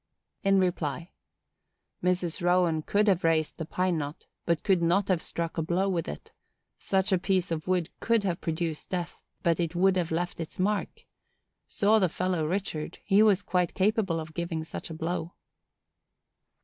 [0.41, 2.41] In reply.—Mrs.
[2.41, 6.07] Rowand could have raised the pine knot, but could not have struck a blow with
[6.07, 6.31] it;
[6.79, 10.57] such a piece of wood could have produced death, but it would have left its
[10.57, 11.05] mark;
[11.67, 15.35] saw the fellow Richard; he was quite capable of giving such a blow.